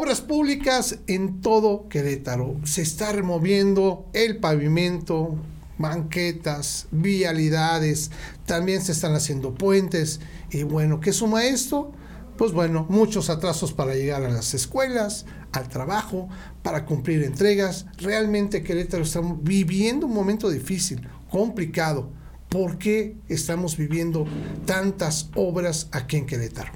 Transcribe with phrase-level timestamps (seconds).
[0.00, 2.54] Obras públicas en todo Querétaro.
[2.62, 5.34] Se está removiendo el pavimento,
[5.76, 8.12] banquetas, vialidades,
[8.46, 10.20] también se están haciendo puentes.
[10.52, 11.90] Y bueno, ¿qué suma esto?
[12.36, 16.28] Pues bueno, muchos atrasos para llegar a las escuelas, al trabajo,
[16.62, 17.86] para cumplir entregas.
[17.96, 22.12] Realmente Querétaro está viviendo un momento difícil, complicado.
[22.48, 24.26] ¿Por qué estamos viviendo
[24.64, 26.70] tantas obras aquí en Querétaro?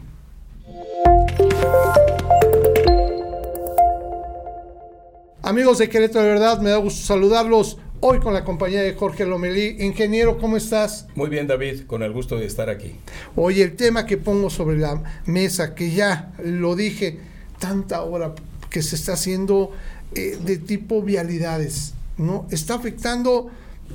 [5.44, 9.26] Amigos de Querétaro de verdad, me da gusto saludarlos hoy con la compañía de Jorge
[9.26, 9.76] Lomelí.
[9.80, 11.08] Ingeniero, ¿cómo estás?
[11.16, 12.94] Muy bien, David, con el gusto de estar aquí.
[13.34, 17.18] Oye, el tema que pongo sobre la mesa, que ya lo dije,
[17.58, 18.36] tanta obra
[18.70, 19.72] que se está haciendo
[20.14, 22.46] eh, de tipo vialidades, ¿no?
[22.52, 23.50] Está afectando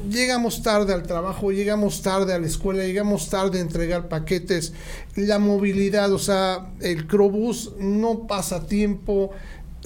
[0.09, 4.73] llegamos tarde al trabajo, llegamos tarde a la escuela, llegamos tarde a entregar paquetes,
[5.15, 9.31] la movilidad, o sea, el Crobús no pasa tiempo.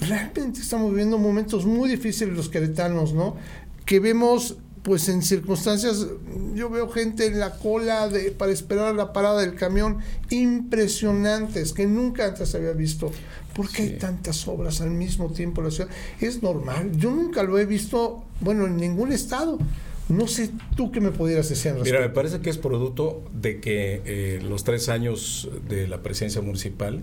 [0.08, 3.36] Realmente estamos viviendo momentos muy difíciles los queretanos, ¿no?
[3.84, 6.06] Que vemos pues en circunstancias,
[6.54, 9.98] yo veo gente en la cola de, para esperar la parada del camión
[10.30, 13.12] impresionantes que nunca antes había visto.
[13.54, 15.90] ¿Por qué hay tantas obras al mismo tiempo en la ciudad?
[16.20, 19.58] Es normal, yo nunca lo he visto, bueno, en ningún estado.
[20.12, 21.72] No sé tú qué me pudieras decir.
[21.82, 26.42] Mira, me parece que es producto de que eh, los tres años de la presidencia
[26.42, 27.02] municipal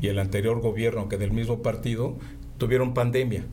[0.00, 2.16] y el anterior gobierno, que del mismo partido,
[2.56, 3.44] tuvieron pandemia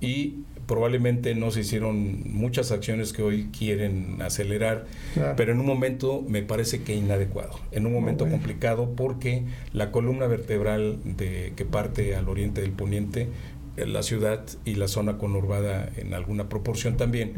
[0.00, 4.86] y probablemente no se hicieron muchas acciones que hoy quieren acelerar,
[5.36, 10.26] pero en un momento me parece que inadecuado, en un momento complicado porque la columna
[10.26, 13.28] vertebral de que parte al oriente del poniente
[13.76, 17.34] la ciudad y la zona conurbada en alguna proporción también,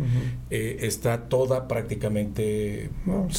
[0.51, 3.39] eh, está toda prácticamente pues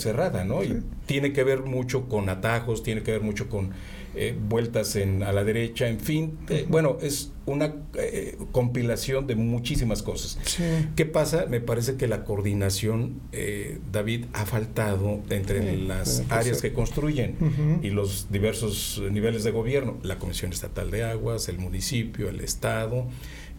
[0.00, 0.62] cerrada, ¿no?
[0.62, 3.70] Y tiene que ver mucho con atajos, tiene que ver mucho con
[4.14, 6.38] eh, vueltas en, a la derecha, en fin.
[6.48, 10.38] Eh, bueno, es una eh, compilación de muchísimas cosas.
[10.96, 11.46] ¿Qué pasa?
[11.46, 13.20] Me parece que la coordinación,
[13.92, 20.18] David, ha faltado entre las áreas que construyen y los diversos niveles de gobierno, la
[20.18, 23.06] Comisión Estatal de Aguas, el municipio, el Estado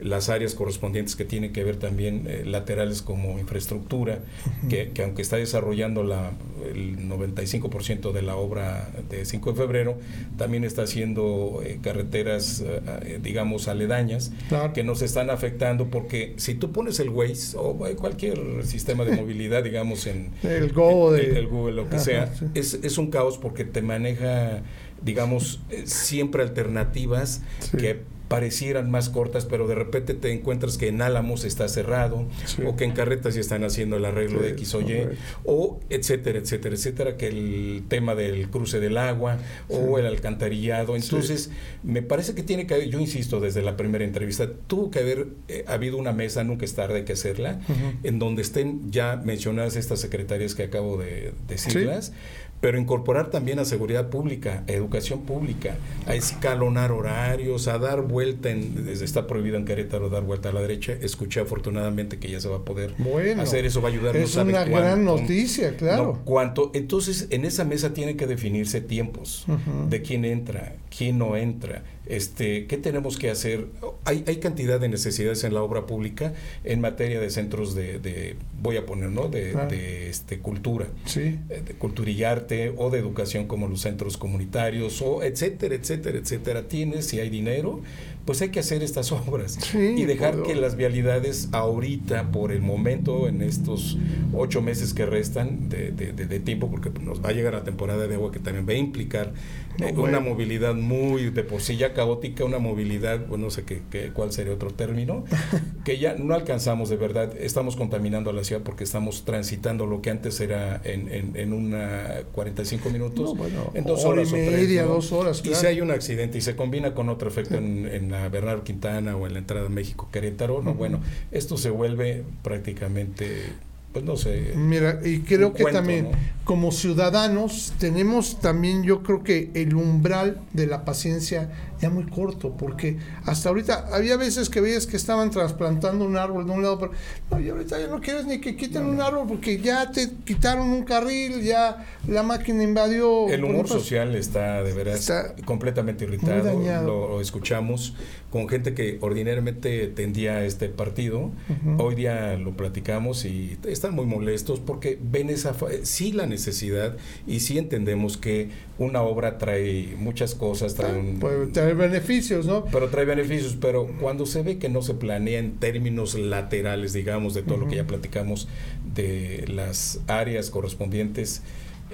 [0.02, 4.20] las áreas correspondientes que tienen que ver también eh, laterales como infraestructura,
[4.68, 6.32] que, aunque está desarrollando la,
[6.66, 9.98] el 95% de la obra de 5 de febrero,
[10.38, 14.32] también está haciendo eh, carreteras, eh, digamos, aledañas,
[14.74, 19.64] que nos están afectando porque si tú pones el Waze o cualquier sistema de movilidad,
[19.64, 23.82] digamos, en el Google, el, Google lo que sea, es, es un caos porque te
[23.82, 24.62] maneja
[25.02, 27.42] digamos, siempre alternativas
[27.78, 28.02] que
[28.32, 32.28] parecieran más cortas, pero de repente te encuentras que en Álamos está cerrado,
[32.66, 35.10] o que en Carretas ya están haciendo el arreglo de X o Y,
[35.44, 39.38] o etcétera, etcétera, etcétera, que el tema del cruce del agua
[39.68, 40.96] o el alcantarillado.
[40.96, 41.52] Entonces,
[41.84, 45.28] me parece que tiene que haber, yo insisto, desde la primera entrevista, tuvo que haber
[45.50, 47.60] eh, habido una mesa, nunca es tarde, hay que hacerla,
[48.04, 52.14] en donde estén ya mencionadas estas secretarias que acabo de decirlas
[52.62, 55.76] pero incorporar también a seguridad pública, a educación pública,
[56.06, 60.52] a escalonar horarios, a dar vuelta, en, desde está prohibido en Querétaro dar vuelta a
[60.54, 62.94] la derecha, escuché afortunadamente que ya se va a poder
[63.40, 64.16] hacer, eso va a ayudar.
[64.16, 66.22] Es una gran noticia, claro.
[66.24, 66.72] ¿Cuánto?
[66.74, 69.46] Entonces, en esa mesa tienen que definirse tiempos
[69.90, 73.68] de quién entra, quién no entra, este, ¿qué tenemos que hacer?
[74.06, 76.34] Hay, hay cantidad de necesidades en la obra pública
[76.64, 79.28] en materia de centros de, voy a poner, ¿no?
[79.28, 81.40] De, de este, cultura, sí.
[81.50, 86.18] Eh, de cultura y arte o de educación como los centros comunitarios o etcétera, etcétera,
[86.18, 86.68] etcétera.
[86.68, 87.82] Tienes, si hay dinero,
[88.26, 93.28] pues hay que hacer estas obras y dejar que las vialidades ahorita, por el momento,
[93.28, 93.98] en estos
[94.34, 98.16] ocho meses que restan de, de, tiempo, porque nos va a llegar la temporada de
[98.16, 99.34] agua que también va a implicar
[99.80, 104.12] eh, una movilidad muy de por sí ya caótica, una movilidad, bueno, no sé qué,
[104.14, 105.26] cuál sería otro término,
[105.86, 110.10] que ya no alcanzamos de verdad, estamos contaminando la ciudad porque estamos transitando lo que
[110.10, 113.34] antes era en, en, en una 45 minutos,
[113.74, 115.42] en dos horas y media, dos horas.
[115.44, 118.64] Y si hay un accidente y se combina con otro efecto en, en la Bernardo
[118.64, 121.00] Quintana o en la entrada de México Querétaro, no, bueno,
[121.32, 123.54] esto se vuelve prácticamente
[123.92, 124.54] pues no sé.
[124.56, 126.12] Mira, y creo que también
[126.46, 131.50] como ciudadanos tenemos también yo creo que el umbral de la paciencia
[131.82, 136.46] ya muy corto, porque hasta ahorita había veces que veías que estaban trasplantando un árbol
[136.46, 136.92] de un lado, pero
[137.32, 140.70] no, y ahorita ya no quieres ni que quiten un árbol porque ya te quitaron
[140.70, 143.28] un carril, ya la máquina invadió.
[143.30, 145.12] El humor social está de veras
[145.46, 147.96] completamente irritado, lo, escuchamos
[148.30, 151.32] con gente que ordinariamente tendía este partido,
[151.80, 156.96] hoy día lo platicamos y están muy molestos porque ven esa, sí la necesidad
[157.28, 161.20] y sí entendemos que una obra trae muchas cosas, trae un...
[161.20, 162.66] Puede trae beneficios, ¿no?
[162.66, 167.34] Pero trae beneficios, pero cuando se ve que no se planea en términos laterales, digamos,
[167.34, 168.48] de todo lo que ya platicamos
[168.94, 171.42] de las áreas correspondientes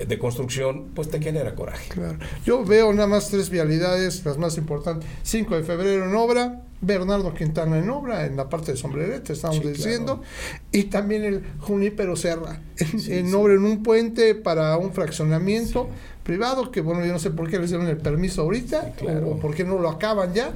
[0.05, 1.89] de construcción, pues te genera coraje.
[1.89, 2.17] Claro.
[2.45, 5.09] Yo veo nada más tres vialidades, las más importantes.
[5.23, 9.61] 5 de febrero en obra, Bernardo Quintana en obra, en la parte de sombrerete, estamos
[9.61, 10.21] diciendo,
[10.71, 12.61] y también el Junípero Serra,
[13.07, 15.89] en, obra en un puente para un fraccionamiento
[16.23, 18.93] privado, que bueno, yo no sé por qué le dieron el permiso ahorita,
[19.25, 20.51] o por qué no lo acaban ya,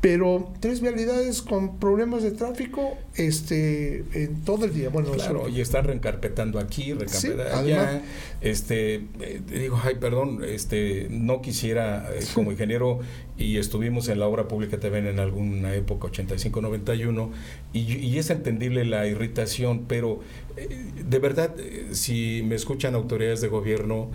[0.00, 5.60] pero tres vialidades con problemas de tráfico este en todo el día bueno claro y
[5.60, 8.02] están reencarpetando aquí reencarpetando allá.
[8.40, 13.00] este eh, digo ay perdón este no quisiera eh, como ingeniero
[13.36, 17.32] y estuvimos en la obra pública también en alguna época 85 91
[17.72, 20.20] y, y es entendible la irritación pero
[20.56, 20.68] eh,
[21.08, 21.56] de verdad
[21.90, 24.10] si me escuchan autoridades de gobierno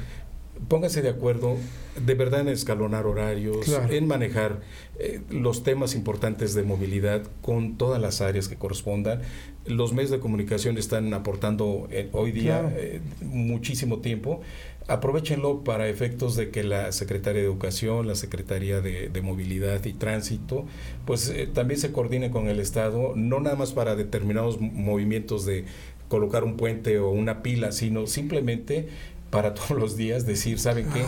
[0.68, 1.58] pónganse de acuerdo
[2.06, 4.62] de verdad en escalonar horarios, en manejar
[4.98, 9.22] eh, los temas importantes de movilidad con todas las áreas que correspondan.
[9.66, 14.42] Los medios de comunicación están aportando eh, hoy día eh, muchísimo tiempo.
[14.88, 20.66] Aprovechenlo para efectos de que la Secretaría de Educación, la Secretaría de, Movilidad y Tránsito,
[21.06, 25.64] pues también se coordine con el Estado, no nada más para determinados movimientos de
[26.10, 28.88] colocar un puente o una pila, sino simplemente
[29.34, 31.04] para todos los días decir, ¿saben qué?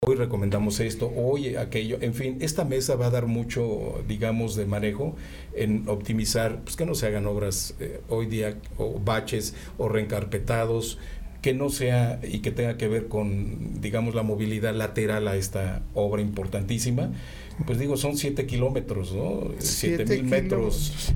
[0.00, 1.98] Hoy recomendamos esto, hoy aquello.
[2.00, 5.16] En fin, esta mesa va a dar mucho, digamos, de manejo
[5.54, 10.98] en optimizar, pues que no se hagan obras eh, hoy día o baches o reencarpetados
[11.40, 15.82] que no sea y que tenga que ver con, digamos, la movilidad lateral a esta
[15.94, 17.12] obra importantísima
[17.66, 19.50] pues digo, son 7 kilómetros, ¿no?
[19.58, 21.12] 7 mil metros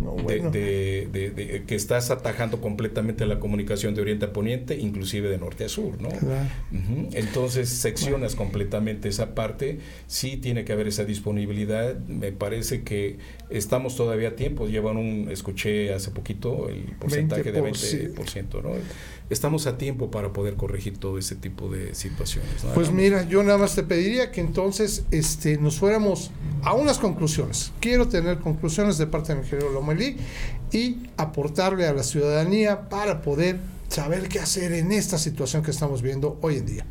[0.53, 5.69] de, que estás atajando completamente la comunicación de oriente a poniente, inclusive de norte a
[5.69, 6.09] sur, ¿no?
[7.13, 13.19] Entonces, seccionas completamente esa parte, sí tiene que haber esa disponibilidad, me parece que
[13.51, 18.71] estamos todavía a tiempo, llevan un, escuché hace poquito el porcentaje de 20%, ¿no?
[19.31, 22.51] Estamos a tiempo para poder corregir todo ese tipo de situaciones.
[22.75, 26.32] Pues mira, yo nada más te pediría que entonces este, nos fuéramos
[26.63, 27.73] a unas conclusiones.
[27.81, 30.17] Quiero tener conclusiones de parte del ingeniero Lomelí
[30.71, 33.59] y aportarle a la ciudadanía para poder
[33.89, 36.87] saber qué hacer en esta situación que estamos viendo hoy en día.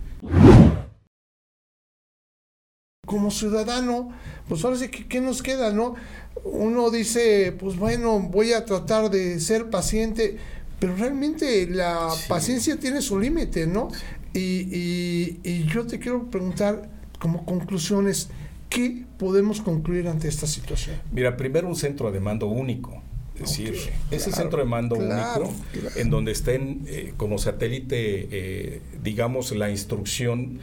[3.05, 4.11] Como ciudadano,
[4.47, 5.95] pues ahora sí, ¿qué, nos queda, no?
[6.43, 10.37] Uno dice, pues bueno, voy a tratar de ser paciente,
[10.79, 13.89] pero realmente la paciencia tiene su límite, ¿no?
[14.33, 16.89] Y, y yo te quiero preguntar,
[17.19, 18.29] como conclusiones,
[18.71, 20.95] ¿Qué podemos concluir ante esta situación?
[21.11, 23.03] Mira, primero un centro de mando único.
[23.35, 23.75] Es decir,
[24.11, 25.53] ese centro de mando único,
[25.95, 30.59] en donde estén eh, como satélite, eh, digamos, la instrucción,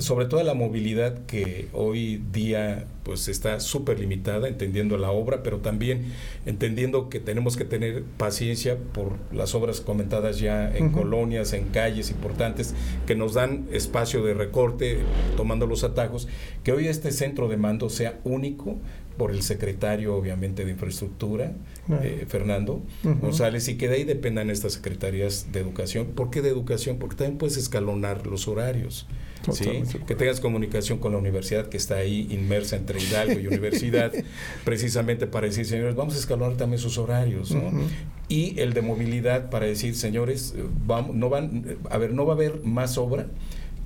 [0.00, 5.58] sobre todo la movilidad que hoy día pues está súper limitada, entendiendo la obra, pero
[5.58, 6.06] también
[6.44, 12.10] entendiendo que tenemos que tener paciencia por las obras comentadas ya en colonias, en calles
[12.10, 12.74] importantes,
[13.06, 14.98] que nos dan espacio de recorte,
[15.36, 16.26] tomando los atajos,
[16.64, 18.76] que hoy este centro de mando sea único
[19.16, 21.52] por el secretario, obviamente, de Infraestructura,
[22.02, 26.08] eh, Fernando González, y que de ahí dependan estas secretarías de educación.
[26.08, 26.98] ¿Por qué de educación?
[26.98, 29.06] Porque también puedes escalonar los horarios.
[29.52, 29.82] ¿sí?
[30.06, 34.12] Que tengas comunicación con la universidad que está ahí inmersa entre Hidalgo y universidad,
[34.64, 37.54] precisamente para decir, señores, vamos a escalonar también sus horarios.
[38.28, 42.36] Y el de movilidad para decir, señores, vamos, no van, a ver, no va a
[42.36, 43.28] haber más obra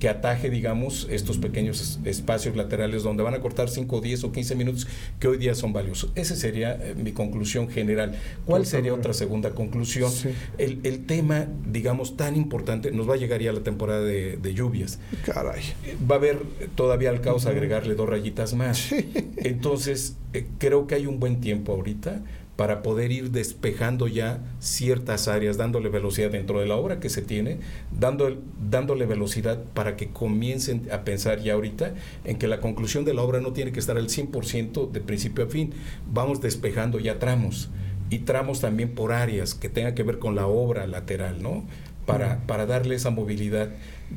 [0.01, 4.55] que ataje, digamos, estos pequeños espacios laterales donde van a cortar 5, 10 o 15
[4.55, 4.87] minutos
[5.19, 6.11] que hoy día son valiosos.
[6.15, 8.17] Esa sería eh, mi conclusión general.
[8.47, 10.11] ¿Cuál sería otra segunda conclusión?
[10.57, 14.97] El, tema, digamos, tan importante, nos va a llegar ya la temporada de, lluvias.
[15.23, 15.61] Caray.
[16.09, 16.39] Va a haber
[16.73, 18.91] todavía al caos agregarle dos rayitas más.
[19.37, 22.23] Entonces, eh, creo que hay un buen tiempo ahorita
[22.61, 27.23] para poder ir despejando ya ciertas áreas, dándole velocidad dentro de la obra que se
[27.23, 27.57] tiene,
[27.89, 33.23] dándole velocidad para que comiencen a pensar ya ahorita en que la conclusión de la
[33.23, 35.73] obra no tiene que estar al 100% de principio a fin.
[36.05, 37.71] Vamos despejando ya tramos
[38.11, 41.65] y tramos también por áreas que tengan que ver con la obra lateral, ¿no?
[42.05, 43.69] Para, para darle esa movilidad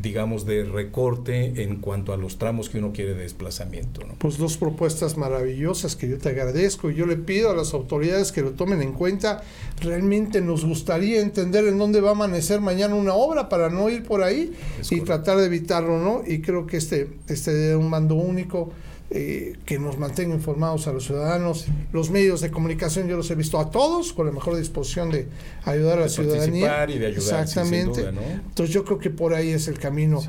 [0.03, 4.01] digamos, de recorte en cuanto a los tramos que uno quiere de desplazamiento.
[4.19, 8.33] Pues dos propuestas maravillosas que yo te agradezco y yo le pido a las autoridades
[8.33, 9.43] que lo tomen en cuenta.
[9.81, 14.03] Realmente nos gustaría entender en dónde va a amanecer mañana una obra para no ir
[14.05, 14.53] por ahí
[14.91, 16.23] y tratar de evitarlo, ¿no?
[16.27, 18.73] Y creo que este, este de un mando único
[19.11, 21.67] eh, que nos mantenga informados a los ciudadanos.
[21.93, 25.29] Los medios de comunicación yo los he visto a todos con la mejor disposición de
[25.65, 26.87] ayudar a la ciudadanía.
[26.89, 28.09] Y de ayudar, Exactamente.
[28.09, 30.21] Entonces yo creo que por ahí es el camino.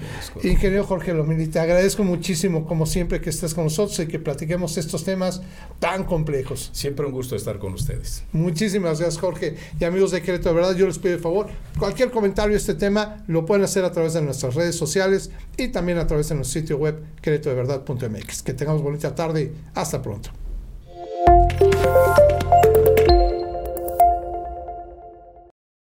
[0.44, 4.78] Ingeniero Jorge Lomini, te agradezco muchísimo como siempre que estés con nosotros y que platiquemos
[4.78, 5.42] estos temas
[5.80, 6.70] tan complejos.
[6.74, 8.24] Siempre un gusto estar con ustedes.
[8.34, 9.56] Muchísimas gracias Jorge.
[9.80, 11.48] Y amigos de Querétaro de Verdad, yo les pido el favor,
[11.80, 15.70] cualquier comentario de este tema lo pueden hacer a través de nuestras redes sociales y
[15.70, 18.44] también a través de nuestro sitio web queretodeverdad.mx.
[18.44, 19.54] Que tengamos bonita tarde.
[19.76, 20.32] Hasta pronto.